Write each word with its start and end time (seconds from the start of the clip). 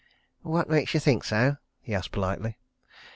"What 0.41 0.67
makes 0.67 0.95
you 0.95 0.99
think 0.99 1.23
so?" 1.23 1.57
he 1.79 1.93
asked 1.93 2.11
politely. 2.11 2.57